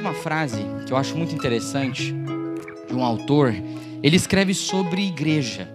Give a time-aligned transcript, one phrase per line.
[0.00, 2.14] Uma frase que eu acho muito interessante
[2.86, 3.52] de um autor.
[4.02, 5.68] Ele escreve sobre igreja,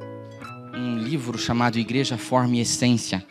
[0.73, 3.25] um livro chamado Igreja, Forma e Essência.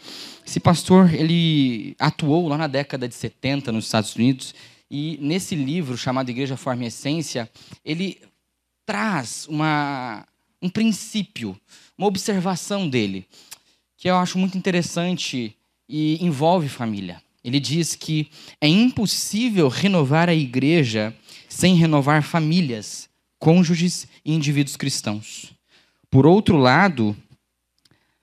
[0.46, 4.54] Esse pastor, ele atuou lá na década de 70 nos Estados Unidos
[4.90, 7.50] e nesse livro chamado Igreja, Forma e Essência,
[7.82, 8.20] ele
[8.84, 10.26] traz uma,
[10.60, 11.58] um princípio,
[11.96, 13.26] uma observação dele,
[13.96, 15.56] que eu acho muito interessante
[15.88, 17.22] e envolve família.
[17.44, 21.14] Ele diz que é impossível renovar a igreja
[21.48, 25.52] sem renovar famílias, cônjuges e indivíduos cristãos.
[26.08, 27.16] Por outro lado,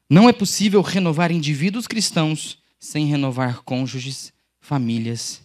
[0.09, 5.41] não é possível renovar indivíduos cristãos sem renovar cônjuges, famílias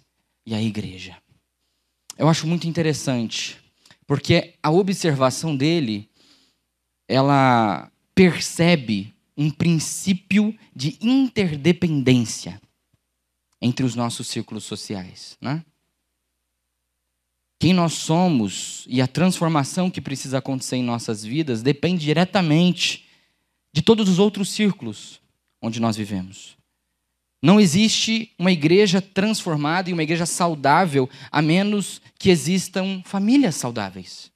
[0.47, 1.17] e a igreja.
[2.17, 3.57] Eu acho muito interessante,
[4.07, 6.09] porque a observação dele,
[7.09, 12.61] ela percebe um princípio de interdependência
[13.65, 15.39] entre os nossos círculos sociais.
[15.41, 15.65] Né?
[17.59, 23.07] Quem nós somos e a transformação que precisa acontecer em nossas vidas depende diretamente
[23.73, 25.19] de todos os outros círculos
[25.63, 26.59] onde nós vivemos.
[27.43, 34.31] Não existe uma igreja transformada e uma igreja saudável a menos que existam famílias saudáveis.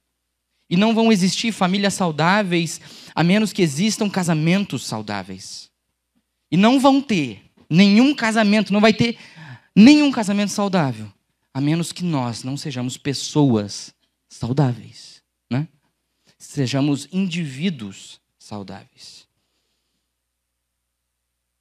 [0.67, 2.81] E não vão existir famílias saudáveis
[3.13, 5.69] a menos que existam casamentos saudáveis.
[6.51, 9.17] E não vão ter nenhum casamento, não vai ter
[9.75, 11.11] nenhum casamento saudável,
[11.53, 13.93] a menos que nós não sejamos pessoas
[14.27, 15.67] saudáveis, né?
[16.37, 19.27] Sejamos indivíduos saudáveis.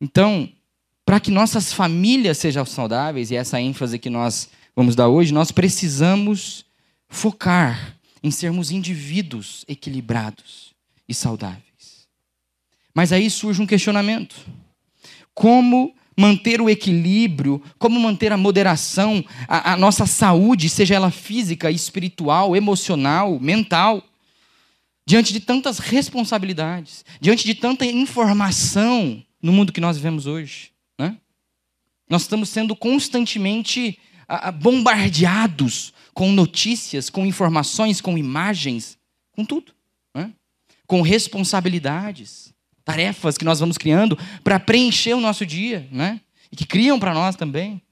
[0.01, 0.51] Então,
[1.05, 5.51] para que nossas famílias sejam saudáveis, e essa ênfase que nós vamos dar hoje, nós
[5.51, 6.64] precisamos
[7.09, 10.75] focar em sermos indivíduos equilibrados
[11.09, 12.06] e saudáveis.
[12.95, 14.36] Mas aí surge um questionamento:
[15.39, 21.70] como manter o equilíbrio, como manter a moderação, a, a nossa saúde, seja ela física,
[21.70, 24.02] espiritual, emocional, mental,
[25.07, 30.73] diante de tantas responsabilidades, diante de tanta informação no mundo que nós vivemos hoje.
[30.98, 31.17] Né?
[32.11, 33.96] Nós estamos sendo constantemente
[34.61, 38.98] bombardeados com notícias, com informações, com imagens,
[39.30, 39.73] com tudo.
[40.12, 40.33] Né?
[40.85, 42.52] Com responsabilidades
[42.88, 46.22] tarefas que nós vamos criando para preencher o nosso dia, né?
[46.50, 47.82] E que criam para nós também.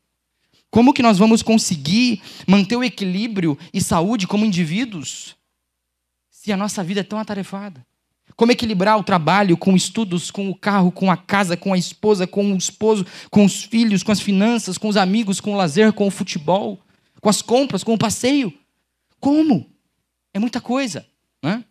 [0.71, 5.37] Como que nós vamos conseguir manter o equilíbrio e saúde como indivíduos
[6.31, 7.87] se a nossa vida é tão atarefada?
[8.37, 12.27] Como equilibrar o trabalho com estudos, com o carro, com a casa, com a esposa,
[12.27, 15.93] com o esposo, com os filhos, com as finanças, com os amigos, com o lazer,
[15.93, 16.81] com o futebol,
[17.21, 18.51] com as compras, com o passeio?
[19.21, 19.71] Como?
[20.33, 21.07] É muita coisa,
[21.43, 21.63] né?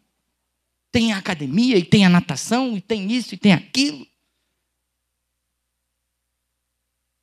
[0.95, 4.07] Tem a academia, e tem a natação, e tem isso, e tem aquilo.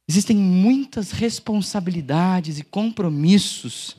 [0.07, 3.97] Existem muitas responsabilidades e compromissos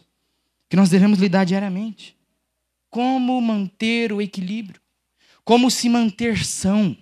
[0.69, 2.15] que nós devemos lidar diariamente.
[2.91, 4.79] Como manter o equilíbrio?
[5.43, 6.95] Como se manter são,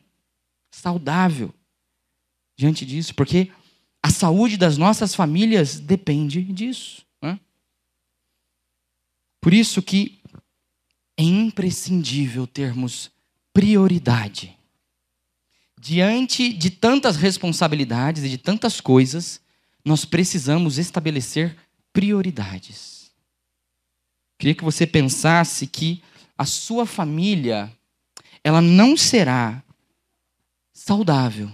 [0.73, 1.53] saudável
[2.57, 3.13] diante disso?
[3.13, 3.51] Porque
[4.01, 7.05] a saúde das nossas famílias depende disso.
[7.21, 7.37] Né?
[9.41, 10.20] Por isso que
[11.21, 13.11] é imprescindível termos
[13.53, 14.57] prioridade.
[15.79, 19.39] Diante de tantas responsabilidades e de tantas coisas,
[19.85, 21.55] nós precisamos estabelecer
[21.93, 23.11] prioridades.
[24.39, 26.01] Queria que você pensasse que
[26.35, 27.71] a sua família
[28.43, 29.63] ela não será
[30.73, 31.51] saudável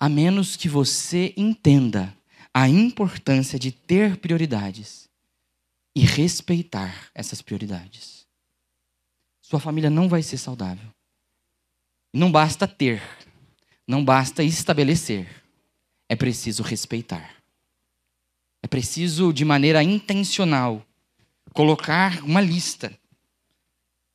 [0.00, 2.16] a menos que você entenda
[2.54, 5.10] a importância de ter prioridades
[5.94, 8.23] e respeitar essas prioridades
[9.44, 10.88] sua família não vai ser saudável.
[12.14, 13.02] Não basta ter,
[13.86, 15.28] não basta estabelecer,
[16.08, 17.30] é preciso respeitar.
[18.62, 20.82] É preciso, de maneira intencional,
[21.52, 22.98] colocar uma lista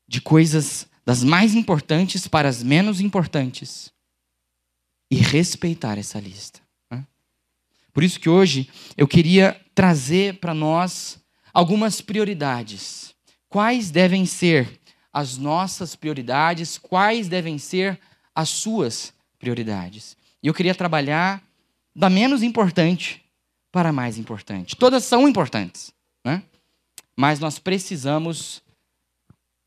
[0.08, 3.94] de coisas das mais importantes para as menos importantes
[5.12, 6.60] e respeitar essa lista.
[6.90, 7.06] Né?
[7.94, 8.68] Por isso que hoje
[8.98, 11.20] eu queria trazer para nós
[11.54, 13.14] algumas prioridades.
[13.48, 14.79] Quais devem ser
[15.12, 18.00] as nossas prioridades, quais devem ser
[18.34, 20.16] as suas prioridades.
[20.42, 21.44] E eu queria trabalhar
[21.96, 23.24] da menos importante
[23.72, 24.76] para a mais importante.
[24.76, 26.44] Todas são importantes, né?
[27.16, 28.62] mas nós precisamos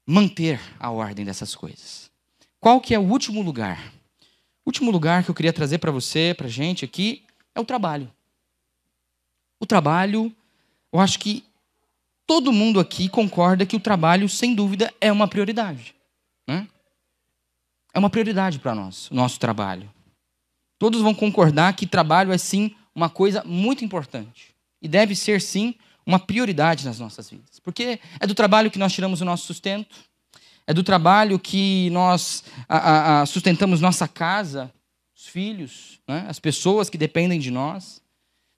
[0.06, 2.10] manter a ordem dessas coisas.
[2.58, 3.92] Qual que é o último lugar?
[4.64, 7.24] O último lugar que eu queria trazer para você, para gente aqui,
[7.54, 8.10] é o trabalho.
[9.60, 10.34] O trabalho,
[10.92, 11.44] eu acho que
[12.26, 15.94] todo mundo aqui concorda que o trabalho, sem dúvida, é uma prioridade.
[16.46, 16.66] Né?
[17.94, 19.90] É uma prioridade para nós, o nosso trabalho.
[20.78, 24.54] Todos vão concordar que trabalho é sim uma coisa muito importante.
[24.80, 25.74] E deve ser sim
[26.04, 27.60] uma prioridade nas nossas vidas.
[27.60, 29.96] Porque é do trabalho que nós tiramos o nosso sustento,
[30.66, 34.72] é do trabalho que nós a, a, sustentamos nossa casa,
[35.16, 36.26] os filhos, né?
[36.28, 38.01] as pessoas que dependem de nós.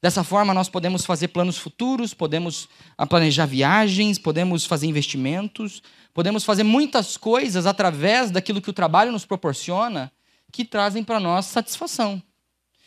[0.04, 2.68] Dessa forma, nós podemos fazer planos futuros, podemos
[2.98, 9.10] ah, planejar viagens, podemos fazer investimentos, podemos fazer muitas coisas através daquilo que o trabalho
[9.10, 10.12] nos proporciona
[10.52, 12.22] que trazem para nós satisfação,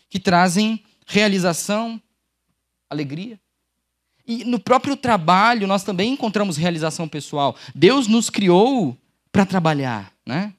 [0.07, 1.99] que trazem realização,
[2.87, 3.39] alegria.
[4.23, 7.55] E no próprio trabalho nós também encontramos realização pessoal.
[7.73, 8.95] Deus nos criou
[9.31, 10.53] para trabalhar, né?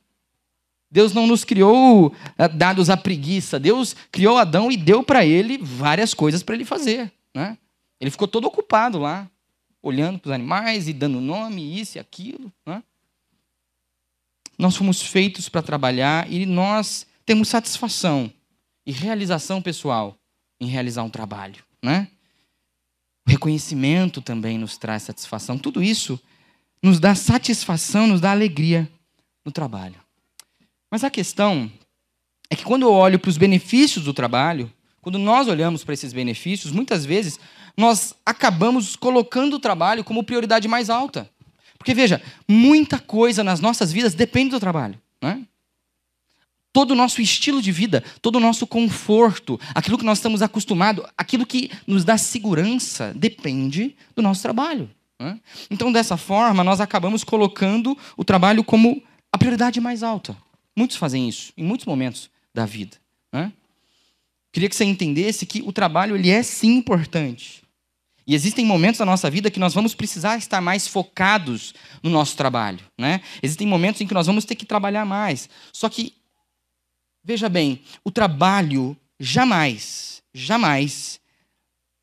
[0.91, 3.61] Deus não nos criou eh, dados à preguiça.
[3.61, 7.13] Deus criou Adão e deu para ele várias coisas para ele fazer.
[7.35, 7.59] Né?
[8.01, 9.29] Ele ficou todo ocupado lá,
[9.83, 12.51] olhando para os animais e dando nome, isso e aquilo.
[12.65, 12.83] Né?
[14.59, 18.33] Nós fomos feitos para trabalhar e nós temos satisfação
[18.87, 20.17] e realização pessoal
[20.59, 21.63] em realizar um trabalho.
[21.83, 22.09] Né?
[23.27, 25.59] O reconhecimento também nos traz satisfação.
[25.59, 26.19] Tudo isso
[26.83, 28.91] nos dá satisfação, nos dá alegria
[29.45, 30.08] no trabalho.
[30.91, 31.71] Mas a questão
[32.51, 36.13] é que quando eu olho para os benefícios do trabalho, quando nós olhamos para esses
[36.13, 37.39] benefícios, muitas vezes
[37.77, 41.31] nós acabamos colocando o trabalho como prioridade mais alta.
[41.79, 45.01] Porque veja, muita coisa nas nossas vidas depende do trabalho.
[45.23, 45.47] Né?
[46.73, 51.05] Todo o nosso estilo de vida, todo o nosso conforto, aquilo que nós estamos acostumados,
[51.17, 54.91] aquilo que nos dá segurança, depende do nosso trabalho.
[55.21, 55.41] Né?
[55.71, 59.03] Então, dessa forma, nós acabamos colocando o trabalho como
[59.33, 60.37] a prioridade mais alta.
[60.79, 62.97] Muitos fazem isso em muitos momentos da vida.
[63.33, 63.53] Né?
[64.53, 67.65] Queria que você entendesse que o trabalho ele é sim importante.
[68.25, 72.37] E existem momentos da nossa vida que nós vamos precisar estar mais focados no nosso
[72.37, 72.79] trabalho.
[72.97, 73.23] Né?
[73.43, 75.51] Existem momentos em que nós vamos ter que trabalhar mais.
[75.73, 76.15] Só que,
[77.25, 81.19] veja bem, o trabalho jamais, jamais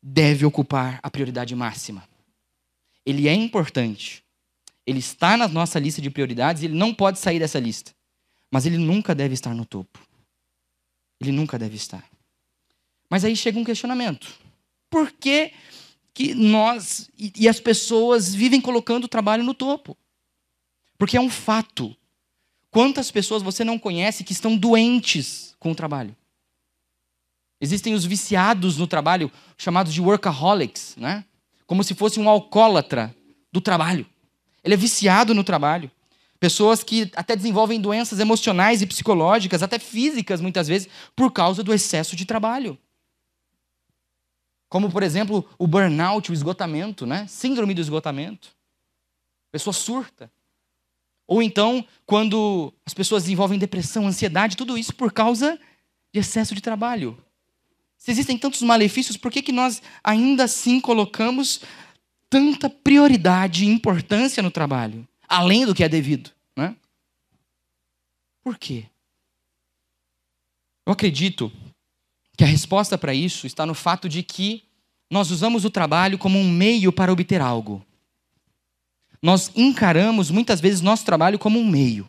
[0.02, 2.06] deve ocupar a prioridade máxima.
[3.06, 4.22] Ele é importante.
[4.86, 7.96] Ele está na nossa lista de prioridades e ele não pode sair dessa lista.
[8.50, 9.98] Mas ele nunca deve estar no topo.
[11.20, 12.04] Ele nunca deve estar.
[13.08, 14.32] Mas aí chega um questionamento.
[14.90, 15.52] Por que,
[16.12, 19.96] que nós e, e as pessoas vivem colocando o trabalho no topo?
[20.98, 21.96] Porque é um fato.
[22.70, 26.16] Quantas pessoas você não conhece que estão doentes com o trabalho?
[27.60, 31.24] Existem os viciados no trabalho, chamados de workaholics, né?
[31.66, 33.14] Como se fosse um alcoólatra
[33.50, 34.06] do trabalho.
[34.62, 35.90] Ele é viciado no trabalho.
[36.38, 41.72] Pessoas que até desenvolvem doenças emocionais e psicológicas, até físicas muitas vezes, por causa do
[41.72, 42.78] excesso de trabalho.
[44.68, 47.26] Como, por exemplo, o burnout, o esgotamento, né?
[47.28, 48.50] Síndrome do esgotamento.
[49.50, 50.30] Pessoa surta.
[51.26, 55.58] Ou então, quando as pessoas desenvolvem depressão, ansiedade, tudo isso por causa
[56.12, 57.18] de excesso de trabalho.
[57.96, 61.60] Se existem tantos malefícios, por que, que nós ainda assim colocamos
[62.28, 65.06] tanta prioridade e importância no trabalho?
[65.28, 66.30] Além do que é devido.
[66.56, 66.76] Né?
[68.42, 68.86] Por quê?
[70.84, 71.52] Eu acredito
[72.36, 74.64] que a resposta para isso está no fato de que
[75.10, 77.84] nós usamos o trabalho como um meio para obter algo.
[79.22, 82.08] Nós encaramos muitas vezes nosso trabalho como um meio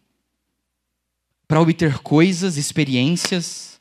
[1.48, 3.80] para obter coisas, experiências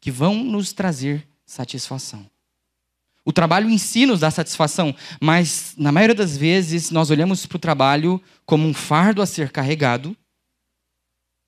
[0.00, 2.28] que vão nos trazer satisfação.
[3.24, 7.56] O trabalho em si nos dá satisfação, mas na maioria das vezes nós olhamos para
[7.56, 10.14] o trabalho como um fardo a ser carregado,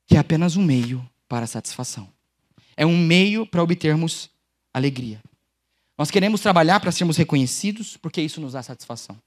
[0.06, 2.09] que é apenas um meio para a satisfação.
[2.76, 4.30] É um meio para obtermos
[4.73, 5.21] alegria.
[5.99, 9.18] Nós queremos trabalhar para sermos reconhecidos, porque isso nos dá satisfação.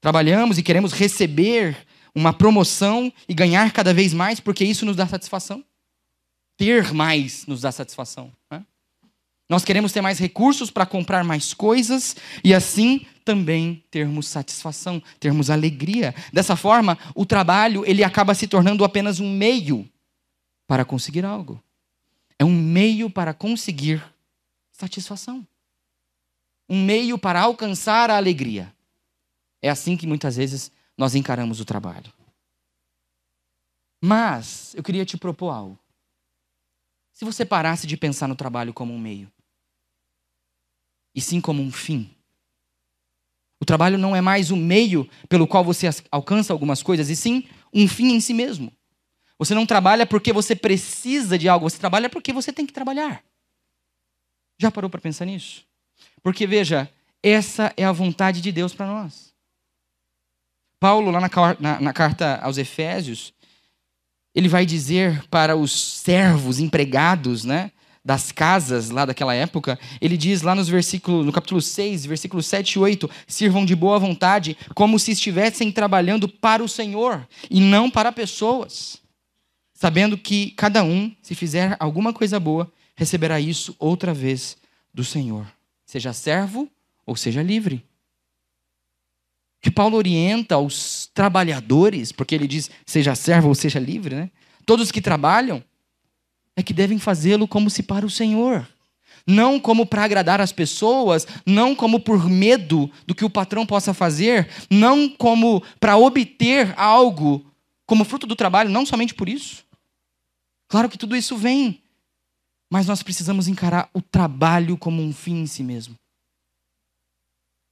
[0.00, 5.06] Trabalhamos e queremos receber uma promoção e ganhar cada vez mais, porque isso nos dá
[5.06, 5.64] satisfação.
[6.56, 8.32] Ter mais nos dá satisfação.
[8.50, 8.64] Né?
[9.50, 12.14] Nós queremos ter mais recursos para comprar mais coisas
[12.44, 16.14] e assim também termos satisfação, termos alegria.
[16.32, 19.90] Dessa forma, o trabalho ele acaba se tornando apenas um meio
[20.68, 21.60] para conseguir algo.
[22.38, 24.00] É um meio para conseguir
[24.70, 25.44] satisfação.
[26.68, 28.72] Um meio para alcançar a alegria.
[29.60, 32.12] É assim que muitas vezes nós encaramos o trabalho.
[34.00, 35.78] Mas eu queria te propor algo.
[37.12, 39.30] Se você parasse de pensar no trabalho como um meio,
[41.14, 42.10] e sim como um fim.
[43.60, 47.44] O trabalho não é mais o meio pelo qual você alcança algumas coisas, e sim
[47.72, 48.72] um fim em si mesmo.
[49.38, 53.22] Você não trabalha porque você precisa de algo, você trabalha porque você tem que trabalhar.
[54.58, 55.64] Já parou para pensar nisso?
[56.22, 56.90] Porque veja,
[57.22, 59.34] essa é a vontade de Deus para nós.
[60.78, 63.34] Paulo, lá na, na, na, carta aos Efésios,
[64.34, 67.70] ele vai dizer para os servos, empregados, né,
[68.04, 72.72] das casas lá daquela época, ele diz lá nos versículos, no capítulo 6, versículos 7
[72.72, 77.90] e 8, sirvam de boa vontade, como se estivessem trabalhando para o Senhor e não
[77.90, 78.98] para pessoas,
[79.74, 84.56] sabendo que cada um, se fizer alguma coisa boa, receberá isso outra vez
[84.92, 85.46] do Senhor,
[85.84, 86.68] seja servo
[87.06, 87.84] ou seja livre.
[89.62, 94.30] Que Paulo orienta aos trabalhadores, porque ele diz seja servo ou seja livre, né?
[94.64, 95.62] Todos que trabalham,
[96.56, 98.66] é que devem fazê-lo como se para o Senhor.
[99.26, 103.92] Não como para agradar as pessoas, não como por medo do que o patrão possa
[103.92, 107.46] fazer, não como para obter algo
[107.86, 109.64] como fruto do trabalho, não somente por isso.
[110.68, 111.82] Claro que tudo isso vem,
[112.70, 115.96] mas nós precisamos encarar o trabalho como um fim em si mesmo.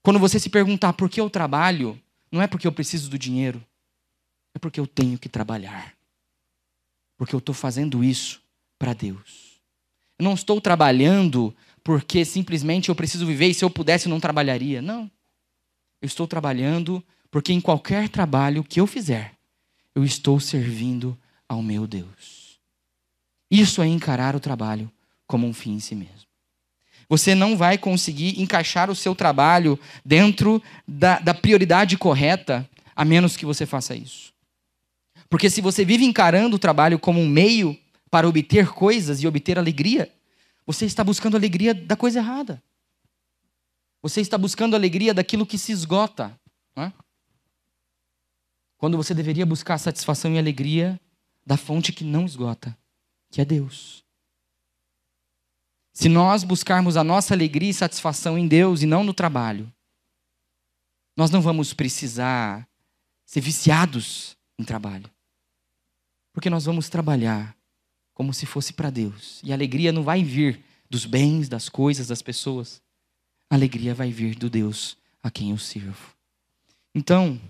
[0.03, 3.65] Quando você se perguntar por que eu trabalho, não é porque eu preciso do dinheiro,
[4.55, 5.95] é porque eu tenho que trabalhar.
[7.17, 8.41] Porque eu estou fazendo isso
[8.79, 9.61] para Deus.
[10.19, 14.83] Eu não estou trabalhando porque simplesmente eu preciso viver e se eu pudesse não trabalharia.
[14.83, 15.11] Não.
[16.01, 19.35] Eu estou trabalhando porque em qualquer trabalho que eu fizer,
[19.95, 21.19] eu estou servindo
[21.49, 22.59] ao meu Deus.
[23.51, 24.91] Isso é encarar o trabalho
[25.27, 26.29] como um fim em si mesmo.
[27.09, 33.37] Você não vai conseguir encaixar o seu trabalho dentro da, da prioridade correta, a menos
[33.37, 34.33] que você faça isso.
[35.31, 37.79] Porque se você vive encarando o trabalho como um meio
[38.11, 40.13] para obter coisas e obter alegria,
[40.67, 42.63] você está buscando alegria da coisa errada.
[44.03, 46.39] Você está buscando alegria daquilo que se esgota.
[46.77, 46.93] É?
[48.77, 51.01] Quando você deveria buscar satisfação e alegria
[51.45, 52.77] da fonte que não esgota,
[53.31, 54.05] que é Deus.
[55.93, 59.73] Se nós buscarmos a nossa alegria e satisfação em Deus e não no trabalho,
[61.17, 62.69] nós não vamos precisar
[63.27, 65.11] ser viciados em trabalho.
[66.33, 67.58] Porque nós vamos trabalhar
[68.19, 69.41] como se fosse para Deus.
[69.45, 70.61] E a alegria não vai vir
[70.91, 72.83] dos bens, das coisas, das pessoas.
[73.49, 76.17] A alegria vai vir do Deus a quem eu sirvo.
[76.93, 77.41] Então,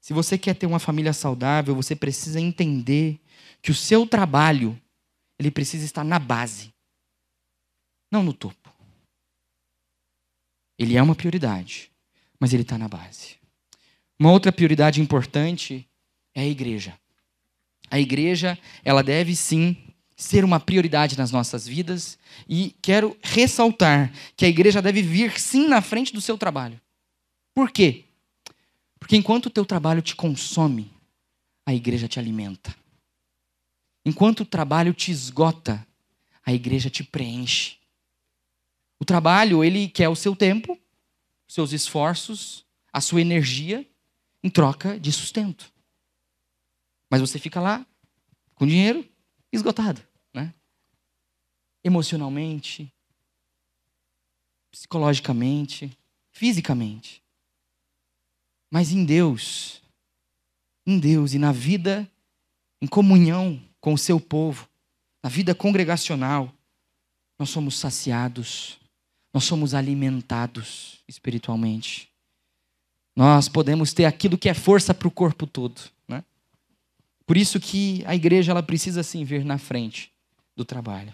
[0.00, 3.20] se você quer ter uma família saudável, você precisa entender
[3.60, 4.80] que o seu trabalho,
[5.38, 6.72] ele precisa estar na base,
[8.10, 8.72] não no topo.
[10.78, 11.92] Ele é uma prioridade,
[12.40, 13.36] mas ele está na base.
[14.18, 15.86] Uma outra prioridade importante
[16.34, 16.98] é a igreja.
[17.90, 19.76] A igreja, ela deve sim
[20.18, 25.68] ser uma prioridade nas nossas vidas e quero ressaltar que a igreja deve vir sim
[25.68, 26.78] na frente do seu trabalho.
[27.54, 28.04] Por quê?
[28.98, 30.92] Porque enquanto o teu trabalho te consome,
[31.64, 32.74] a igreja te alimenta.
[34.04, 35.86] Enquanto o trabalho te esgota,
[36.44, 37.76] a igreja te preenche.
[38.98, 40.76] O trabalho, ele quer o seu tempo,
[41.46, 43.86] seus esforços, a sua energia
[44.42, 45.72] em troca de sustento.
[47.08, 47.86] Mas você fica lá
[48.56, 49.08] com dinheiro
[49.52, 50.02] esgotado
[51.82, 52.92] emocionalmente,
[54.70, 55.96] psicologicamente,
[56.30, 57.22] fisicamente.
[58.70, 59.82] Mas em Deus,
[60.86, 62.08] em Deus e na vida
[62.80, 64.68] em comunhão com o seu povo,
[65.22, 66.52] na vida congregacional,
[67.38, 68.78] nós somos saciados,
[69.32, 72.08] nós somos alimentados espiritualmente.
[73.16, 75.80] Nós podemos ter aquilo que é força para o corpo todo.
[76.06, 76.22] Né?
[77.28, 80.10] Por isso que a igreja ela precisa sim vir na frente
[80.56, 81.12] do trabalho.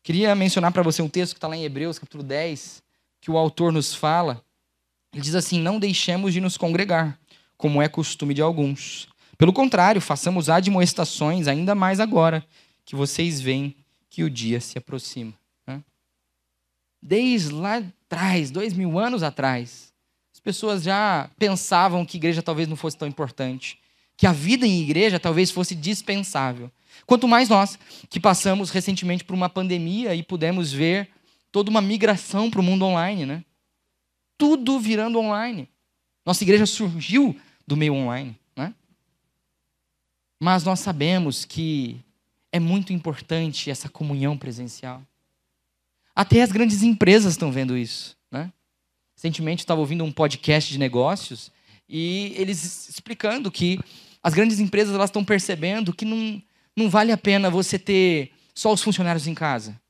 [0.00, 2.80] Queria mencionar para você um texto que está lá em Hebreus, capítulo 10,
[3.20, 4.44] que o autor nos fala.
[5.12, 7.18] Ele diz assim: Não deixemos de nos congregar,
[7.56, 9.08] como é costume de alguns.
[9.36, 12.46] Pelo contrário, façamos admoestações ainda mais agora,
[12.84, 13.74] que vocês veem
[14.08, 15.34] que o dia se aproxima.
[17.02, 19.92] Desde lá atrás, dois mil anos atrás,
[20.32, 23.80] as pessoas já pensavam que igreja talvez não fosse tão importante,
[24.16, 26.70] que a vida em igreja talvez fosse dispensável.
[27.06, 27.78] Quanto mais nós,
[28.08, 31.10] que passamos recentemente por uma pandemia e pudemos ver
[31.50, 33.44] toda uma migração para o mundo online, né?
[34.38, 35.68] Tudo virando online.
[36.24, 38.74] Nossa igreja surgiu do meio online, né?
[40.40, 42.00] Mas nós sabemos que
[42.52, 45.02] é muito importante essa comunhão presencial.
[46.14, 48.52] Até as grandes empresas estão vendo isso, né?
[49.16, 51.50] Recentemente estava ouvindo um podcast de negócios
[51.88, 53.78] e eles explicando que
[54.24, 56.42] as grandes empresas elas estão percebendo que não
[56.76, 59.80] não vale a pena você ter só os funcionários em casa.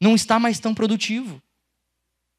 [0.00, 1.42] Não está mais tão produtivo.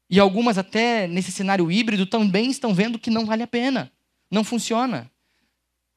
[0.08, 3.90] E algumas, até nesse cenário híbrido, também estão vendo que não vale a pena.
[4.30, 5.10] Não funciona.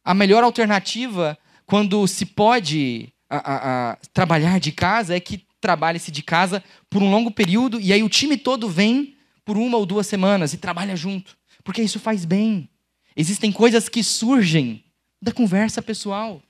[0.04, 6.10] A melhor alternativa, quando se pode a, a, a, trabalhar de casa, é que trabalhe-se
[6.10, 9.86] de casa por um longo período e aí o time todo vem por uma ou
[9.86, 11.38] duas semanas e trabalha junto.
[11.64, 12.70] Porque isso faz bem.
[13.16, 14.84] Existem coisas que surgem
[15.22, 16.42] da conversa pessoal.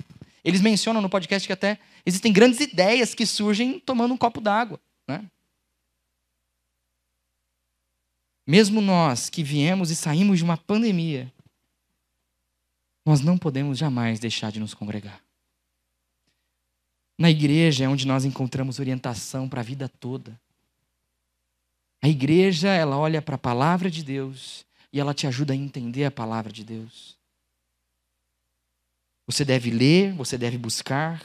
[0.43, 4.79] Eles mencionam no podcast que até existem grandes ideias que surgem tomando um copo d'água.
[5.07, 5.25] Né?
[8.45, 11.31] Mesmo nós que viemos e saímos de uma pandemia,
[13.05, 15.21] nós não podemos jamais deixar de nos congregar.
[17.17, 20.39] Na igreja é onde nós encontramos orientação para a vida toda.
[22.01, 26.05] A igreja, ela olha para a palavra de Deus e ela te ajuda a entender
[26.05, 27.16] a palavra de Deus.
[29.27, 31.21] Você deve ler, você deve buscar,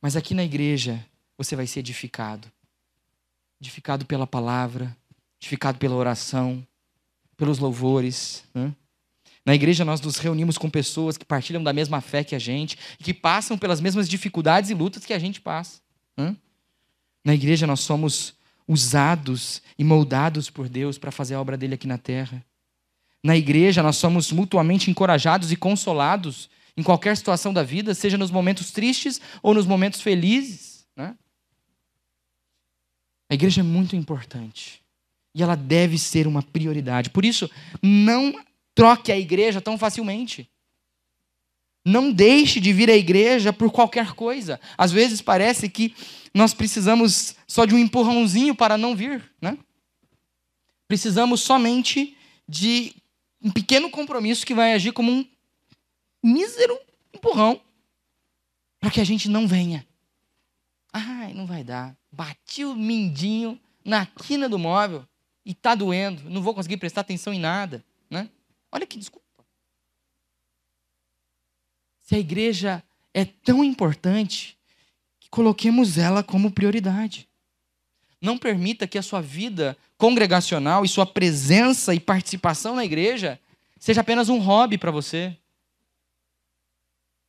[0.00, 1.04] mas aqui na igreja
[1.36, 2.50] você vai ser edificado.
[3.60, 4.96] Edificado pela palavra,
[5.38, 6.66] edificado pela oração,
[7.36, 8.42] pelos louvores.
[8.54, 8.74] Né?
[9.44, 12.78] Na igreja nós nos reunimos com pessoas que partilham da mesma fé que a gente,
[12.98, 15.80] que passam pelas mesmas dificuldades e lutas que a gente passa.
[16.16, 16.34] Né?
[17.22, 18.34] Na igreja nós somos
[18.66, 22.44] usados e moldados por Deus para fazer a obra dele aqui na terra.
[23.22, 28.30] Na igreja nós somos mutuamente encorajados e consolados em qualquer situação da vida, seja nos
[28.30, 30.86] momentos tristes ou nos momentos felizes.
[30.94, 31.16] Né?
[33.30, 34.82] A igreja é muito importante
[35.34, 37.10] e ela deve ser uma prioridade.
[37.10, 37.50] Por isso,
[37.82, 38.34] não
[38.74, 40.48] troque a igreja tão facilmente.
[41.84, 44.60] Não deixe de vir à igreja por qualquer coisa.
[44.76, 45.94] Às vezes parece que
[46.34, 49.56] nós precisamos só de um empurrãozinho para não vir, né?
[50.88, 52.16] Precisamos somente
[52.48, 52.94] de
[53.42, 55.24] um pequeno compromisso que vai agir como um
[56.26, 56.78] mísero
[57.14, 57.60] empurrão
[58.80, 59.86] para que a gente não venha.
[60.92, 61.96] Ai, não vai dar.
[62.10, 65.06] Bati o mindinho na quina do móvel
[65.44, 66.28] e está doendo.
[66.28, 67.84] Não vou conseguir prestar atenção em nada.
[68.10, 68.28] Né?
[68.72, 69.24] Olha que desculpa.
[72.02, 74.56] Se a igreja é tão importante,
[75.18, 77.28] que coloquemos ela como prioridade.
[78.20, 83.40] Não permita que a sua vida congregacional e sua presença e participação na igreja
[83.78, 85.36] seja apenas um hobby para você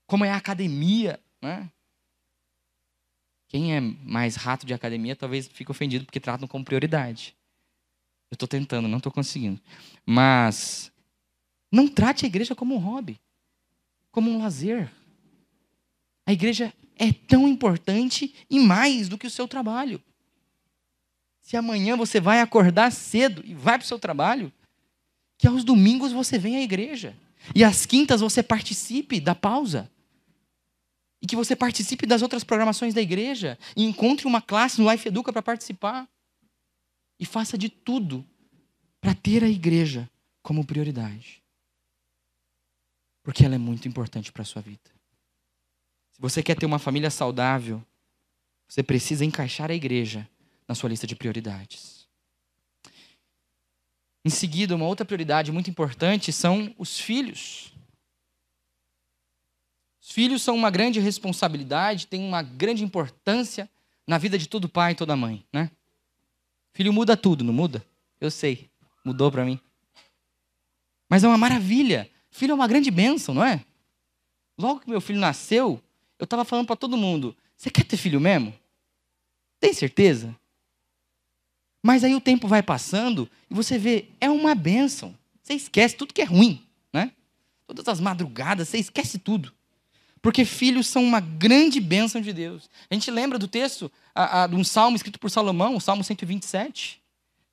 [0.07, 1.69] como é a academia, né?
[3.49, 7.35] Quem é mais rato de academia talvez fique ofendido porque tratam como prioridade.
[8.31, 9.61] Eu estou tentando, não estou conseguindo.
[10.05, 10.91] Mas
[11.71, 13.19] não trate a igreja como um hobby,
[14.11, 14.91] como um lazer.
[16.25, 20.01] A igreja é tão importante e mais do que o seu trabalho.
[21.41, 24.51] Se amanhã você vai acordar cedo e vai para o seu trabalho,
[25.37, 27.15] que aos domingos você venha à igreja.
[27.55, 29.89] E às quintas você participe da pausa.
[31.27, 33.59] E que você participe das outras programações da igreja.
[33.75, 36.07] E encontre uma classe no Life Educa para participar.
[37.19, 38.25] E faça de tudo
[39.01, 40.09] para ter a igreja
[40.41, 41.43] como prioridade.
[43.23, 44.89] Porque ela é muito importante para a sua vida.
[46.13, 47.83] Se você quer ter uma família saudável,
[48.65, 50.25] você precisa encaixar a igreja
[50.65, 52.07] na sua lista de prioridades.
[54.23, 57.73] Em seguida, uma outra prioridade muito importante são os filhos.
[60.07, 63.69] Os filhos são uma grande responsabilidade, têm uma grande importância
[64.07, 65.69] na vida de todo pai e toda mãe, né?
[66.71, 67.85] Filho muda tudo, não muda?
[68.21, 68.69] Eu sei,
[69.03, 69.59] mudou para mim.
[71.09, 72.09] Mas é uma maravilha.
[72.31, 73.65] Filho é uma grande bênção, não é?
[74.57, 75.83] Logo que meu filho nasceu,
[76.17, 78.57] eu estava falando para todo mundo: você quer ter filho mesmo?
[79.59, 80.33] Tem certeza?
[81.83, 85.13] Mas aí o tempo vai passando e você vê, é uma bênção.
[85.43, 87.11] Você esquece tudo que é ruim, né?
[87.67, 89.56] Todas as madrugadas, você esquece tudo.
[90.21, 92.69] Porque filhos são uma grande bênção de Deus.
[92.89, 96.03] A gente lembra do texto, a, a, de um salmo escrito por Salomão, o Salmo
[96.03, 97.01] 127,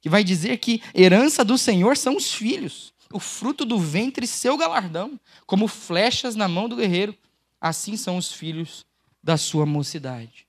[0.00, 4.56] que vai dizer que herança do Senhor são os filhos, o fruto do ventre, seu
[4.56, 7.16] galardão, como flechas na mão do guerreiro,
[7.60, 8.84] assim são os filhos
[9.22, 10.46] da sua mocidade.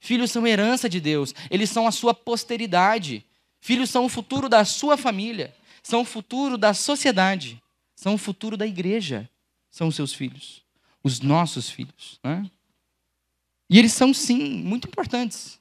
[0.00, 3.24] Filhos são herança de Deus, eles são a sua posteridade.
[3.60, 7.60] Filhos são o futuro da sua família, são o futuro da sociedade,
[7.96, 9.28] são o futuro da igreja,
[9.70, 10.67] são os seus filhos
[11.08, 12.20] os nossos filhos.
[12.22, 12.48] Né?
[13.68, 15.58] E eles são, sim, muito importantes.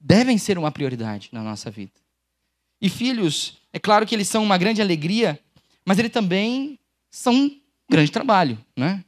[0.00, 1.92] Devem ser uma prioridade na nossa vida.
[2.80, 5.38] E filhos, é claro que eles são uma grande alegria,
[5.84, 6.78] mas eles também
[7.10, 8.58] são um grande trabalho.
[8.76, 9.04] Né?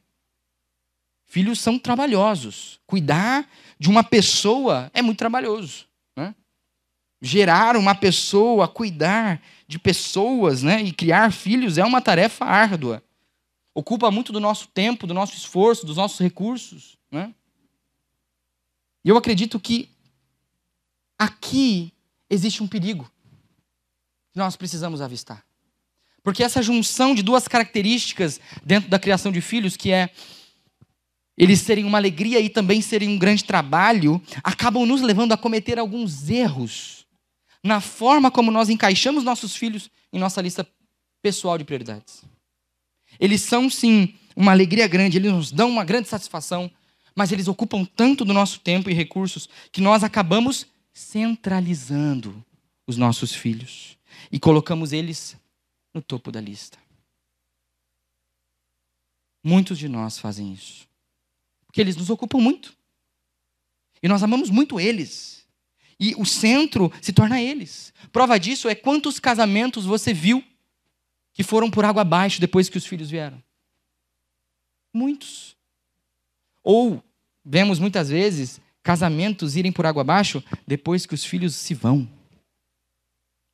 [1.26, 2.80] Filhos são trabalhosos.
[2.86, 3.48] Cuidar
[3.78, 5.86] de uma pessoa é muito trabalhoso.
[6.16, 6.34] Né?
[7.20, 10.82] Gerar uma pessoa, cuidar de pessoas né?
[10.82, 13.02] e criar filhos é uma tarefa árdua
[13.74, 16.96] ocupa muito do nosso tempo, do nosso esforço, dos nossos recursos.
[17.10, 17.34] Né?
[19.04, 19.88] E eu acredito que
[21.18, 21.92] aqui
[22.28, 23.10] existe um perigo
[24.32, 25.44] que nós precisamos avistar.
[26.22, 30.10] Porque essa junção de duas características dentro da criação de filhos, que é
[31.36, 35.78] eles serem uma alegria e também serem um grande trabalho, acabam nos levando a cometer
[35.78, 37.06] alguns erros
[37.64, 40.66] na forma como nós encaixamos nossos filhos em nossa lista
[41.22, 42.22] pessoal de prioridades.
[43.22, 46.68] Eles são, sim, uma alegria grande, eles nos dão uma grande satisfação,
[47.14, 52.44] mas eles ocupam tanto do nosso tempo e recursos que nós acabamos centralizando
[52.84, 53.96] os nossos filhos
[54.32, 55.36] e colocamos eles
[55.94, 56.76] no topo da lista.
[59.44, 60.88] Muitos de nós fazem isso.
[61.64, 62.76] Porque eles nos ocupam muito.
[64.02, 65.46] E nós amamos muito eles.
[65.98, 67.94] E o centro se torna eles.
[68.10, 70.42] Prova disso é quantos casamentos você viu
[71.32, 73.42] que foram por água abaixo depois que os filhos vieram.
[74.92, 75.56] Muitos.
[76.62, 77.02] Ou
[77.44, 82.08] vemos muitas vezes casamentos irem por água abaixo depois que os filhos se vão.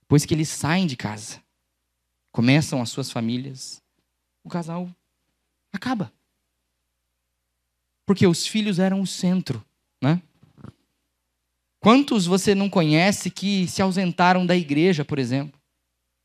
[0.03, 1.43] Depois que eles saem de casa,
[2.33, 3.83] começam as suas famílias,
[4.43, 4.91] o casal
[5.73, 6.13] acaba.
[8.07, 9.63] Porque os filhos eram o centro,
[10.03, 10.23] né?
[11.79, 15.61] Quantos você não conhece que se ausentaram da igreja, por exemplo,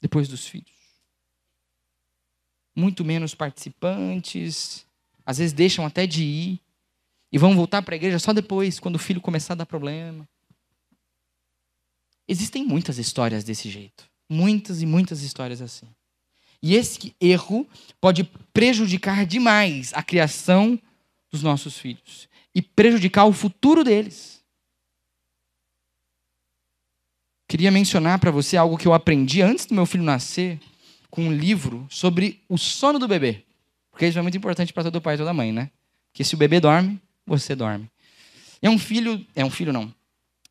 [0.01, 0.72] depois dos filhos?
[2.75, 4.85] Muito menos participantes,
[5.25, 6.59] às vezes deixam até de ir
[7.31, 10.27] e vão voltar para a igreja só depois, quando o filho começar a dar problema.
[12.27, 14.05] Existem muitas histórias desse jeito.
[14.29, 15.87] Muitas e muitas histórias assim.
[16.61, 17.67] E esse erro
[17.99, 20.79] pode prejudicar demais a criação
[21.29, 24.41] dos nossos filhos e prejudicar o futuro deles.
[27.47, 30.59] Queria mencionar para você algo que eu aprendi antes do meu filho nascer,
[31.13, 33.43] com um livro sobre o sono do bebê.
[33.91, 35.69] Porque isso é muito importante para todo pai e toda mãe, né?
[36.11, 37.87] Porque se o bebê dorme, você dorme.
[38.59, 39.93] É um filho, é um filho não.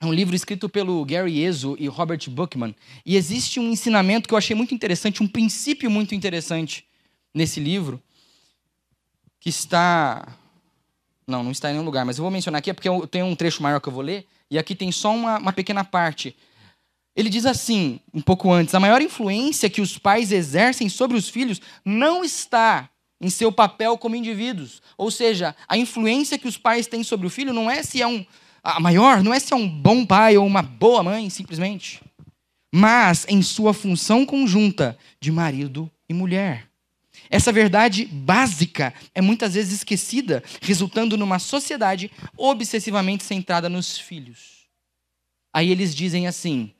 [0.00, 2.76] É um livro escrito pelo Gary Ezo e Robert Buckman.
[3.04, 6.86] E existe um ensinamento que eu achei muito interessante, um princípio muito interessante
[7.34, 8.00] nesse livro,
[9.40, 10.28] que está.
[11.26, 13.26] Não, não está em nenhum lugar, mas eu vou mencionar aqui, é porque eu tenho
[13.26, 16.36] um trecho maior que eu vou ler, e aqui tem só uma, uma pequena parte.
[17.14, 21.28] Ele diz assim, um pouco antes: a maior influência que os pais exercem sobre os
[21.28, 22.88] filhos não está
[23.20, 24.82] em seu papel como indivíduos.
[24.96, 28.06] Ou seja, a influência que os pais têm sobre o filho não é se é
[28.06, 28.24] um
[28.64, 32.00] a maior não é se é um bom pai ou uma boa mãe, simplesmente,
[32.72, 36.68] mas em sua função conjunta de marido e mulher.
[37.28, 44.68] Essa verdade básica é muitas vezes esquecida, resultando numa sociedade obsessivamente centrada nos filhos.
[45.52, 46.72] Aí eles dizem assim: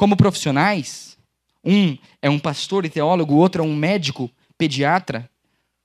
[0.00, 1.18] como profissionais,
[1.62, 5.28] um é um pastor e teólogo, o outro é um médico pediatra,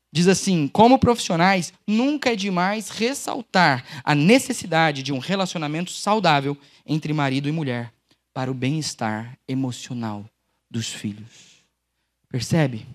[0.09, 7.11] Diz assim: como profissionais, nunca é demais ressaltar a necessidade de um relacionamento saudável entre
[7.11, 7.91] marido e mulher
[8.33, 10.23] para o bem-estar emocional
[10.71, 11.65] dos filhos.
[12.29, 12.85] Percebe?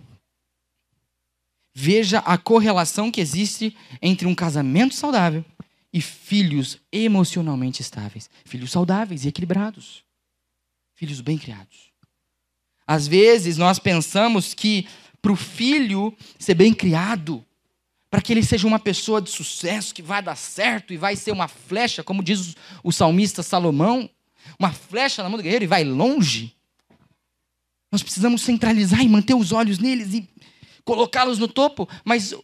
[1.75, 5.45] Veja a correlação que existe entre um casamento saudável
[5.93, 10.03] e filhos emocionalmente estáveis, filhos saudáveis e equilibrados,
[11.01, 11.91] filhos bem criados.
[12.87, 14.87] Às vezes nós pensamos que
[15.23, 17.43] para o filho ser bem criado,
[18.11, 21.33] para que ele seja uma pessoa de sucesso, que vai dar certo e vai ser
[21.33, 24.11] uma flecha, como diz o salmista Salomão,
[24.59, 26.55] uma flecha na mão do guerreiro e vai longe.
[27.91, 30.29] Nós precisamos centralizar e manter os olhos neles e
[30.85, 32.35] colocá-los no topo, mas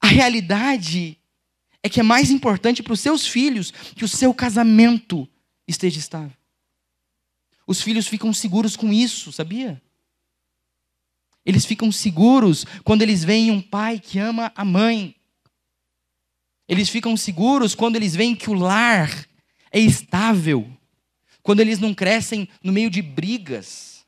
[0.00, 1.18] a realidade
[1.82, 5.28] é que é mais importante para os seus filhos que o seu casamento
[5.66, 6.41] esteja estável.
[7.66, 9.80] Os filhos ficam seguros com isso, sabia?
[11.44, 15.14] Eles ficam seguros quando eles veem um pai que ama a mãe.
[16.68, 19.26] Eles ficam seguros quando eles veem que o lar
[19.70, 20.70] é estável.
[21.42, 24.06] Quando eles não crescem no meio de brigas.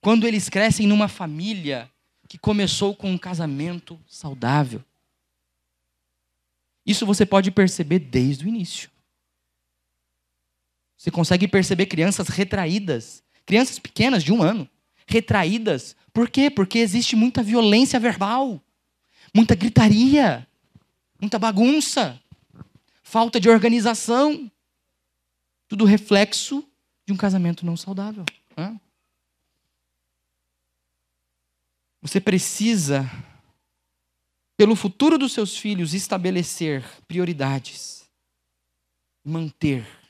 [0.00, 1.90] Quando eles crescem numa família
[2.28, 4.84] que começou com um casamento saudável.
[6.84, 8.91] Isso você pode perceber desde o início.
[11.02, 14.68] Você consegue perceber crianças retraídas, crianças pequenas de um ano,
[15.04, 16.50] retraídas por quê?
[16.50, 18.62] Porque existe muita violência verbal,
[19.34, 20.46] muita gritaria,
[21.18, 22.20] muita bagunça,
[23.02, 24.50] falta de organização.
[25.66, 26.62] Tudo reflexo
[27.06, 28.26] de um casamento não saudável.
[28.54, 28.78] Né?
[32.02, 33.10] Você precisa,
[34.54, 38.06] pelo futuro dos seus filhos, estabelecer prioridades,
[39.24, 40.01] manter.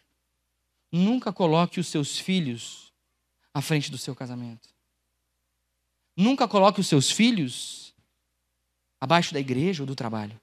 [0.92, 2.92] Nunca coloque os seus filhos
[3.55, 4.68] à frente do seu casamento.
[6.14, 7.94] Nunca coloque os seus filhos
[9.00, 10.38] abaixo da igreja ou do trabalho.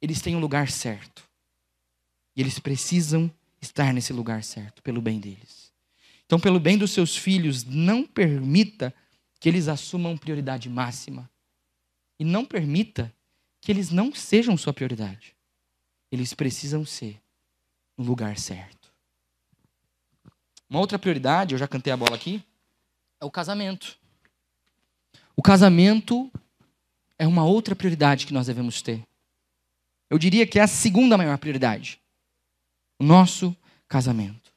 [0.00, 1.22] Eles têm um lugar certo.
[2.34, 5.72] E eles precisam estar nesse lugar certo, pelo bem deles.
[6.24, 8.94] Então, pelo bem dos seus filhos, não permita
[9.40, 11.28] que eles assumam prioridade máxima.
[12.18, 13.12] E não permita
[13.60, 15.36] que eles não sejam sua prioridade.
[16.10, 17.20] Eles precisam ser
[17.96, 18.77] no lugar certo.
[20.68, 22.42] Uma outra prioridade, eu já cantei a bola aqui,
[23.20, 23.96] é o casamento.
[25.36, 26.30] O casamento
[27.18, 29.02] é uma outra prioridade que nós devemos ter.
[30.10, 32.00] Eu diria que é a segunda maior prioridade.
[32.98, 33.56] O nosso
[33.88, 34.52] casamento.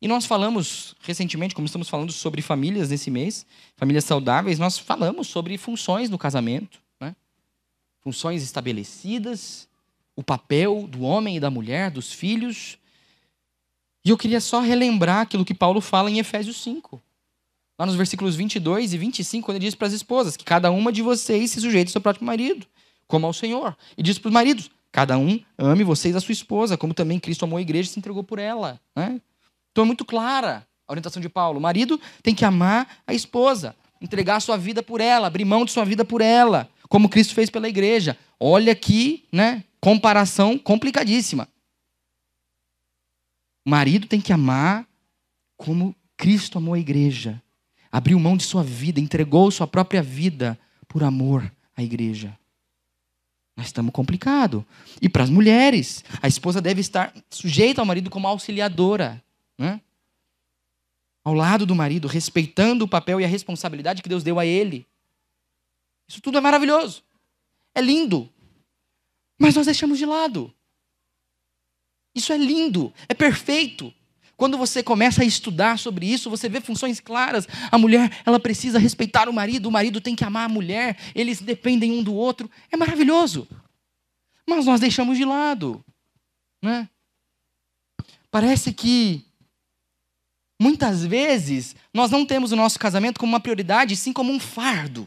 [0.00, 5.26] E nós falamos recentemente, como estamos falando sobre famílias nesse mês, famílias saudáveis, nós falamos
[5.26, 7.16] sobre funções no casamento, né?
[8.00, 9.68] funções estabelecidas,
[10.14, 12.78] o papel do homem e da mulher, dos filhos.
[14.06, 17.02] E eu queria só relembrar aquilo que Paulo fala em Efésios 5.
[17.76, 20.92] Lá nos versículos 22 e 25, quando ele diz para as esposas que cada uma
[20.92, 22.64] de vocês se sujeite ao seu próprio marido,
[23.08, 23.76] como ao Senhor.
[23.98, 27.46] E diz para os maridos: cada um ame vocês a sua esposa, como também Cristo
[27.46, 28.80] amou a igreja e se entregou por ela.
[28.94, 29.20] Né?
[29.72, 31.58] Então é muito clara a orientação de Paulo.
[31.58, 35.64] O marido tem que amar a esposa, entregar a sua vida por ela, abrir mão
[35.64, 38.16] de sua vida por ela, como Cristo fez pela igreja.
[38.38, 39.64] Olha aqui, né?
[39.80, 41.48] Comparação complicadíssima.
[43.66, 44.86] O marido tem que amar
[45.56, 47.42] como Cristo amou a igreja.
[47.90, 52.38] Abriu mão de sua vida, entregou sua própria vida por amor à igreja.
[53.56, 54.64] Nós estamos complicado.
[55.02, 59.22] E para as mulheres, a esposa deve estar sujeita ao marido como auxiliadora
[59.58, 59.80] né?
[61.24, 64.86] ao lado do marido, respeitando o papel e a responsabilidade que Deus deu a ele.
[66.06, 67.02] Isso tudo é maravilhoso,
[67.74, 68.30] é lindo,
[69.36, 70.54] mas nós deixamos de lado.
[72.16, 73.94] Isso é lindo, é perfeito.
[74.36, 77.46] Quando você começa a estudar sobre isso, você vê funções claras.
[77.70, 81.40] A mulher, ela precisa respeitar o marido, o marido tem que amar a mulher, eles
[81.40, 82.50] dependem um do outro.
[82.72, 83.46] É maravilhoso.
[84.48, 85.84] Mas nós deixamos de lado,
[86.62, 86.88] né?
[88.30, 89.24] Parece que
[90.58, 95.06] Muitas vezes, nós não temos o nosso casamento como uma prioridade, sim como um fardo.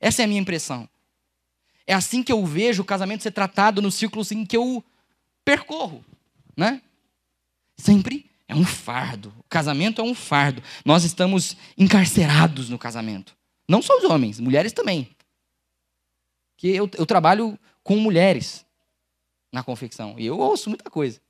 [0.00, 0.88] Essa é a minha impressão.
[1.86, 4.84] É assim que eu vejo o casamento ser tratado nos círculos em que eu
[5.44, 6.04] percorro,
[6.56, 6.82] né?
[7.76, 9.34] Sempre é um fardo.
[9.38, 10.62] O casamento é um fardo.
[10.84, 13.36] Nós estamos encarcerados no casamento.
[13.68, 15.08] Não só os homens, mulheres também.
[16.56, 18.64] Que eu, eu trabalho com mulheres
[19.52, 21.20] na confecção e eu ouço muita coisa.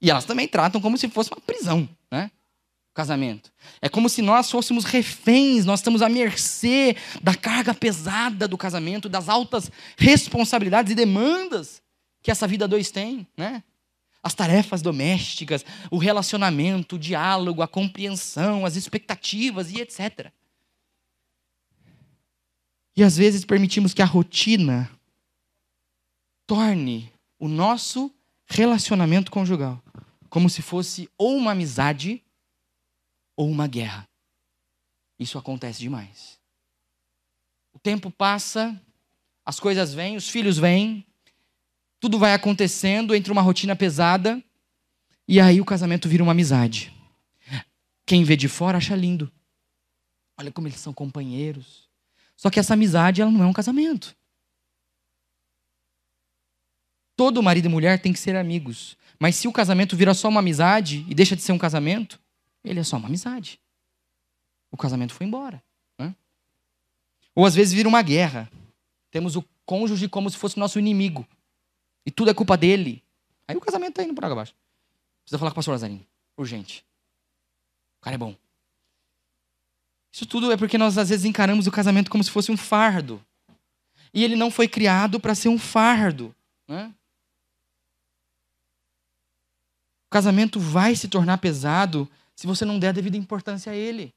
[0.00, 2.30] E elas também tratam como se fosse uma prisão, né?
[2.94, 3.52] casamento.
[3.80, 9.08] É como se nós fôssemos reféns, nós estamos à mercê da carga pesada do casamento,
[9.08, 11.82] das altas responsabilidades e demandas
[12.22, 13.62] que essa vida dois tem, né?
[14.22, 20.30] As tarefas domésticas, o relacionamento, o diálogo, a compreensão, as expectativas e etc.
[22.96, 24.90] E às vezes permitimos que a rotina
[26.46, 28.14] torne o nosso
[28.46, 29.82] relacionamento conjugal
[30.32, 32.24] como se fosse ou uma amizade
[33.36, 34.08] ou uma guerra.
[35.18, 36.40] Isso acontece demais.
[37.74, 38.80] O tempo passa,
[39.44, 41.06] as coisas vêm, os filhos vêm,
[42.02, 44.42] tudo vai acontecendo entre uma rotina pesada
[45.28, 46.92] e aí o casamento vira uma amizade.
[48.04, 49.30] Quem vê de fora acha lindo.
[50.36, 51.88] Olha como eles são companheiros.
[52.36, 54.16] Só que essa amizade ela não é um casamento.
[57.14, 58.96] Todo marido e mulher tem que ser amigos.
[59.16, 62.20] Mas se o casamento vira só uma amizade e deixa de ser um casamento,
[62.64, 63.60] ele é só uma amizade.
[64.72, 65.62] O casamento foi embora.
[65.96, 66.12] Né?
[67.32, 68.50] Ou às vezes vira uma guerra.
[69.08, 71.24] Temos o cônjuge como se fosse nosso inimigo.
[72.04, 73.02] E tudo é culpa dele.
[73.46, 74.54] Aí o casamento está indo por água abaixo.
[75.22, 76.06] Precisa falar com o pastor Lazarinho.
[76.36, 76.84] Urgente.
[78.00, 78.34] O cara é bom.
[80.12, 83.24] Isso tudo é porque nós às vezes encaramos o casamento como se fosse um fardo.
[84.12, 86.34] E ele não foi criado para ser um fardo.
[86.68, 86.92] Né?
[90.06, 94.12] O casamento vai se tornar pesado se você não der a devida importância a ele.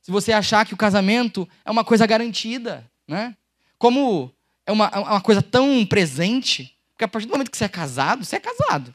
[0.00, 3.36] Se você achar que o casamento é uma coisa garantida, né?
[3.76, 4.32] Como
[4.64, 7.68] é uma, é uma coisa tão presente, porque a partir do momento que você é
[7.68, 8.94] casado, você é casado.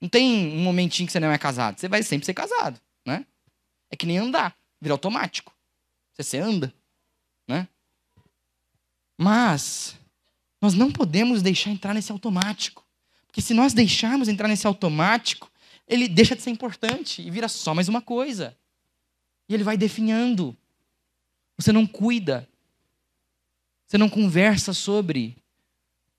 [0.00, 1.78] Não tem um momentinho que você não é casado.
[1.78, 3.26] Você vai sempre ser casado, né?
[3.90, 5.52] É que nem andar, vira automático.
[6.12, 6.72] Você, você anda,
[7.48, 7.66] né?
[9.18, 9.96] Mas
[10.62, 12.86] nós não podemos deixar entrar nesse automático.
[13.26, 15.50] Porque se nós deixarmos entrar nesse automático,
[15.88, 18.56] ele deixa de ser importante e vira só mais uma coisa.
[19.48, 20.56] E ele vai definhando.
[21.56, 22.48] Você não cuida.
[23.84, 25.36] Você não conversa sobre.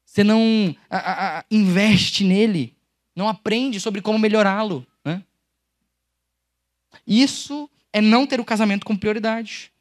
[0.05, 2.75] Você não a, a, investe nele.
[3.15, 4.85] Não aprende sobre como melhorá-lo.
[5.03, 5.23] Né?
[7.05, 9.71] Isso é não ter o casamento como prioridade.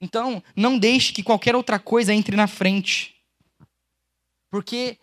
[0.00, 3.14] Então, não deixe que qualquer outra coisa entre na frente.
[4.50, 4.98] Porque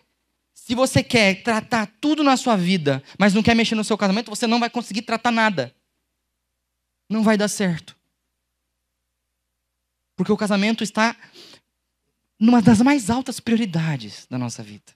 [0.54, 4.30] se você quer tratar tudo na sua vida, mas não quer mexer no seu casamento,
[4.30, 5.74] você não vai conseguir tratar nada.
[7.10, 7.96] Não vai dar certo.
[10.14, 11.16] Porque o casamento está
[12.42, 14.92] numa das mais altas prioridades da nossa vida.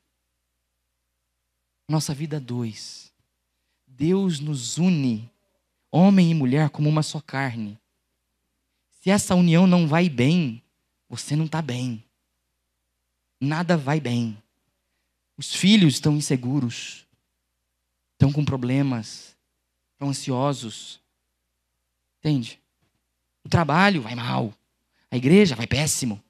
[1.89, 3.13] Nossa vida dois.
[3.87, 5.31] Deus nos une,
[5.89, 7.79] homem e mulher, como uma só carne.
[8.91, 10.61] Se essa união não vai bem,
[11.09, 12.03] você não está bem.
[13.41, 14.37] Nada vai bem.
[15.37, 17.07] Os filhos estão inseguros,
[18.15, 19.37] estão com problemas,
[19.93, 21.01] estão ansiosos.
[22.19, 22.61] Entende?
[23.45, 24.53] O trabalho vai mal,
[25.09, 26.21] a igreja vai péssimo.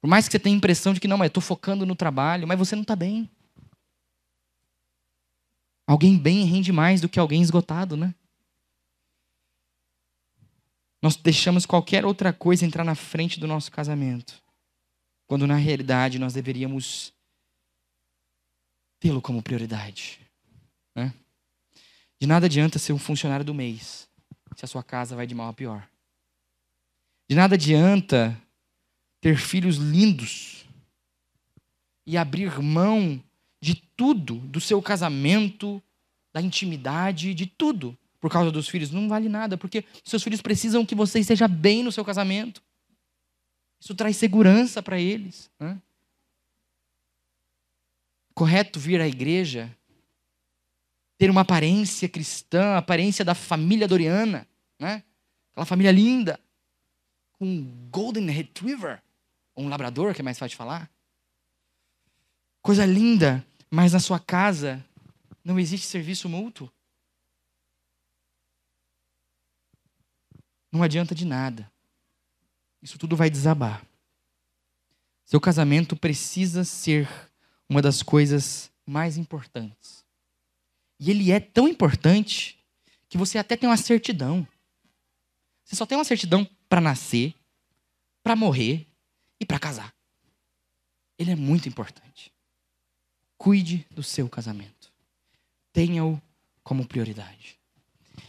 [0.00, 2.46] Por mais que você tenha a impressão de que não, mas estou focando no trabalho,
[2.46, 3.28] mas você não está bem.
[5.86, 8.14] Alguém bem rende mais do que alguém esgotado, né?
[11.00, 14.42] Nós deixamos qualquer outra coisa entrar na frente do nosso casamento,
[15.26, 17.12] quando na realidade nós deveríamos
[19.00, 20.20] tê-lo como prioridade.
[20.94, 21.14] Né?
[22.20, 24.08] De nada adianta ser um funcionário do mês
[24.56, 25.88] se a sua casa vai de mal a pior.
[27.28, 28.36] De nada adianta
[29.20, 30.66] ter filhos lindos
[32.06, 33.22] e abrir mão
[33.60, 35.82] de tudo, do seu casamento,
[36.32, 38.90] da intimidade, de tudo, por causa dos filhos.
[38.90, 42.62] Não vale nada, porque seus filhos precisam que você esteja bem no seu casamento.
[43.80, 45.50] Isso traz segurança para eles.
[45.58, 45.80] Né?
[48.34, 49.74] Correto vir à igreja,
[51.16, 54.46] ter uma aparência cristã, aparência da família Doriana,
[54.78, 55.02] né?
[55.50, 56.38] aquela família linda,
[57.32, 59.02] com um Golden Retriever,
[59.58, 60.90] um labrador, que é mais fácil de falar.
[62.62, 64.84] Coisa linda, mas na sua casa
[65.44, 66.70] não existe serviço mútuo.
[70.70, 71.70] Não adianta de nada.
[72.82, 73.84] Isso tudo vai desabar.
[75.24, 77.08] Seu casamento precisa ser
[77.68, 80.04] uma das coisas mais importantes.
[81.00, 82.58] E ele é tão importante
[83.08, 84.46] que você até tem uma certidão.
[85.64, 87.34] Você só tem uma certidão para nascer,
[88.22, 88.87] para morrer
[89.40, 89.94] e para casar.
[91.18, 92.32] Ele é muito importante.
[93.36, 94.92] Cuide do seu casamento.
[95.72, 96.20] Tenha-o
[96.62, 97.58] como prioridade.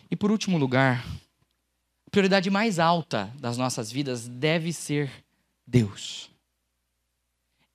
[0.10, 1.06] E por último lugar,
[2.08, 5.12] a prioridade mais alta das nossas vidas deve ser
[5.66, 6.30] Deus.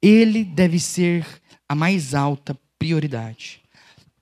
[0.03, 1.27] Ele deve ser
[1.69, 3.63] a mais alta prioridade.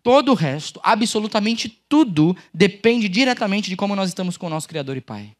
[0.02, 4.96] Todo o resto, absolutamente tudo, depende diretamente de como nós estamos com o nosso Criador
[4.96, 5.34] e Pai.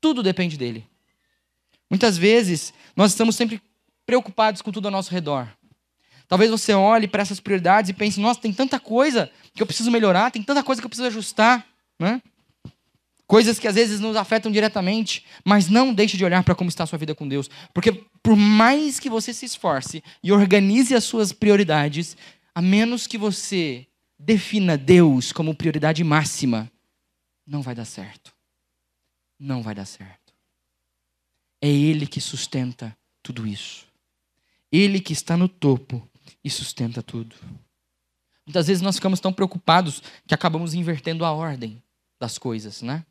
[0.00, 0.86] Tudo depende dele.
[1.92, 3.60] Muitas vezes, nós estamos sempre
[4.06, 5.46] preocupados com tudo ao nosso redor.
[6.26, 9.90] Talvez você olhe para essas prioridades e pense: nossa, tem tanta coisa que eu preciso
[9.90, 11.66] melhorar, tem tanta coisa que eu preciso ajustar.
[11.98, 12.22] Né?
[13.26, 16.84] Coisas que às vezes nos afetam diretamente, mas não deixe de olhar para como está
[16.84, 17.50] a sua vida com Deus.
[17.74, 22.16] Porque por mais que você se esforce e organize as suas prioridades,
[22.54, 23.86] a menos que você
[24.18, 26.72] defina Deus como prioridade máxima,
[27.46, 28.32] não vai dar certo.
[29.38, 30.21] Não vai dar certo.
[31.62, 33.86] É Ele que sustenta tudo isso.
[34.70, 36.06] Ele que está no topo
[36.42, 37.36] e sustenta tudo.
[38.44, 41.80] Muitas vezes nós ficamos tão preocupados que acabamos invertendo a ordem
[42.20, 43.06] das coisas, né?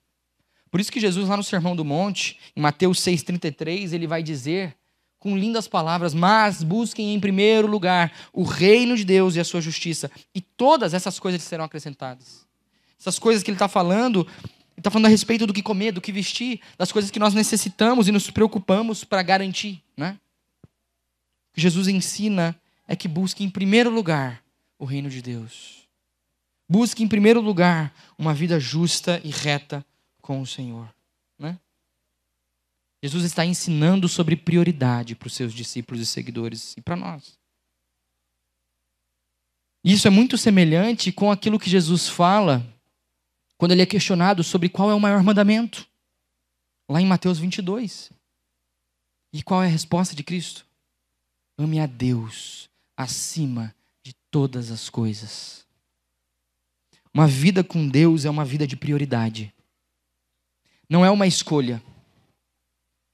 [0.69, 4.75] Por isso que Jesus, lá no Sermão do Monte, em Mateus 6,33, ele vai dizer,
[5.17, 9.61] com lindas palavras, mas busquem em primeiro lugar o reino de Deus e a sua
[9.61, 12.45] justiça, e todas essas coisas serão acrescentadas.
[12.99, 14.27] Essas coisas que ele está falando
[14.77, 18.07] está falando a respeito do que comer, do que vestir, das coisas que nós necessitamos
[18.07, 19.83] e nos preocupamos para garantir.
[19.95, 20.19] Né?
[20.63, 24.43] O que Jesus ensina é que busque em primeiro lugar
[24.77, 25.87] o reino de Deus.
[26.67, 29.85] Busque em primeiro lugar uma vida justa e reta
[30.21, 30.89] com o Senhor.
[31.37, 31.59] Né?
[33.03, 37.37] Jesus está ensinando sobre prioridade para os seus discípulos e seguidores e para nós.
[39.83, 42.65] Isso é muito semelhante com aquilo que Jesus fala
[43.61, 45.87] quando ele é questionado sobre qual é o maior mandamento,
[46.89, 48.11] lá em Mateus 22.
[49.31, 50.65] E qual é a resposta de Cristo?
[51.59, 53.71] Ame a Deus acima
[54.03, 55.63] de todas as coisas.
[57.13, 59.53] Uma vida com Deus é uma vida de prioridade.
[60.89, 61.83] Não é uma escolha.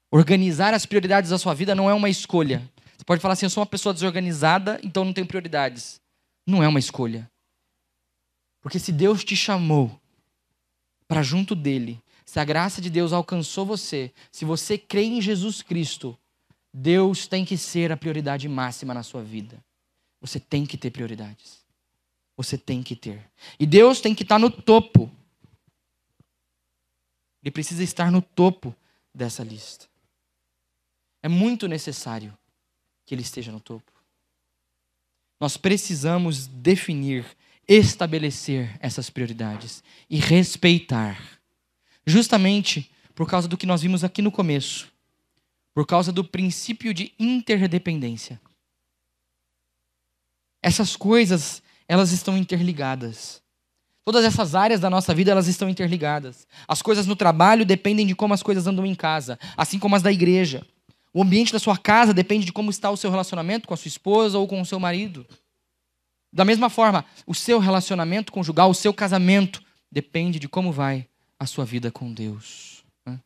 [0.10, 2.60] Organizar as prioridades da sua vida não é uma escolha.
[2.95, 5.99] Você pode falar assim: eu sou uma pessoa desorganizada, então não tenho prioridades.
[6.47, 7.29] Não é uma escolha.
[8.62, 9.99] Porque se Deus te chamou
[11.08, 12.02] para junto dele.
[12.26, 16.18] Se a graça de Deus alcançou você, se você crê em Jesus Cristo,
[16.74, 19.64] Deus tem que ser a prioridade máxima na sua vida.
[20.20, 21.66] Você tem que ter prioridades.
[22.36, 23.32] Você tem que ter.
[23.60, 25.10] E Deus tem que estar no topo.
[27.41, 28.76] Ele precisa estar no topo
[29.14, 29.88] dessa lista.
[31.24, 32.38] É muito necessário
[33.05, 33.91] que ele esteja no topo.
[35.39, 37.26] Nós precisamos definir
[37.68, 41.20] estabelecer essas prioridades e respeitar.
[42.05, 44.88] Justamente por causa do que nós vimos aqui no começo.
[45.74, 48.39] Por causa do princípio de interdependência.
[50.61, 53.41] Essas coisas, elas estão interligadas.
[54.03, 56.47] Todas essas áreas da nossa vida, elas estão interligadas.
[56.68, 60.01] As coisas no trabalho dependem de como as coisas andam em casa, assim como as
[60.01, 60.65] da igreja.
[61.13, 63.89] O ambiente da sua casa depende de como está o seu relacionamento com a sua
[63.89, 65.26] esposa ou com o seu marido.
[66.38, 69.59] Da mesma forma, o seu relacionamento conjugal, o seu casamento,
[69.91, 71.09] depende de como vai
[71.39, 72.85] a sua vida com Deus.
[73.03, 73.19] Né?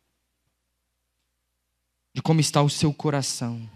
[2.14, 3.70] De como está o seu coração.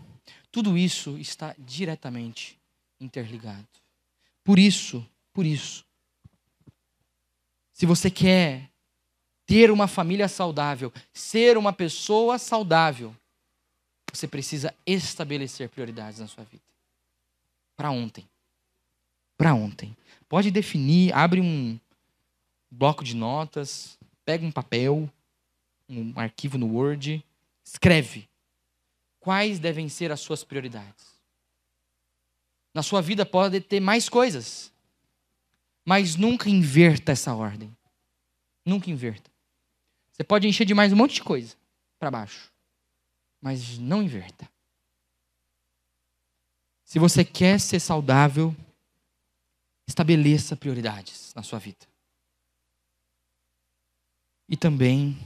[0.50, 2.58] Tudo isso está diretamente
[2.98, 3.68] interligado.
[4.42, 5.84] Por isso, por isso,
[7.74, 8.70] se você quer
[9.46, 13.14] ter uma família saudável, ser uma pessoa saudável,
[14.14, 16.64] você precisa estabelecer prioridades na sua vida.
[17.76, 18.26] Para ontem.
[19.38, 19.96] Para ontem.
[20.28, 21.80] Pode definir, abre um
[22.70, 25.10] bloco de notas, pega um papel,
[25.88, 27.24] um arquivo no Word,
[27.64, 28.28] escreve
[29.20, 31.16] quais devem ser as suas prioridades.
[32.74, 34.72] Na sua vida pode ter mais coisas,
[35.86, 37.76] mas nunca inverta essa ordem.
[38.66, 39.32] Nunca inverta.
[40.12, 41.56] Você pode encher de mais um monte de coisa
[42.00, 42.52] para baixo,
[43.42, 44.50] mas não inverta.
[46.84, 48.56] Se você quer ser saudável,
[49.96, 51.88] estabeleça prioridades na sua vida.
[54.50, 55.18] E também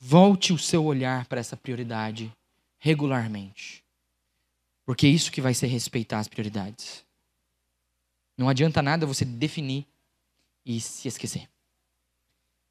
[0.00, 2.32] volte o seu olhar para essa prioridade
[2.78, 3.84] regularmente.
[4.84, 7.04] Porque é isso que vai ser respeitar as prioridades.
[8.36, 9.86] Não adianta nada você definir
[10.66, 11.48] e se esquecer.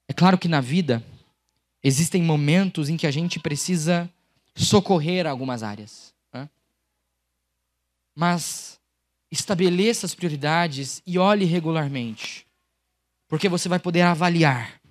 [0.07, 1.03] É claro que na vida
[1.81, 4.11] existem momentos em que a gente precisa
[4.55, 6.13] socorrer algumas áreas.
[6.33, 6.49] Né?
[8.15, 8.76] Mas
[9.31, 12.45] estabeleça as prioridades e olhe regularmente.
[13.27, 14.81] Porque você vai poder avaliar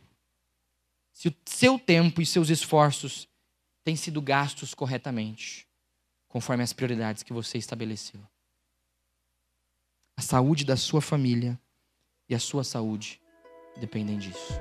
[1.12, 3.26] se o seu tempo e seus esforços
[3.82, 5.66] têm sido gastos corretamente,
[6.28, 8.20] conforme as prioridades que você estabeleceu
[10.16, 11.60] a saúde da sua família
[12.28, 13.20] e a sua saúde
[13.78, 14.54] dependem disso.